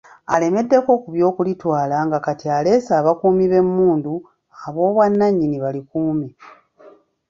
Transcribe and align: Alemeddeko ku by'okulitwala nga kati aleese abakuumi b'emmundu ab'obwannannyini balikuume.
Alemeddeko 0.33 0.91
ku 1.01 1.07
by'okulitwala 1.15 1.95
nga 2.07 2.17
kati 2.25 2.45
aleese 2.57 2.91
abakuumi 3.01 3.45
b'emmundu 3.51 4.13
ab'obwannannyini 4.67 5.57
balikuume. 5.63 6.27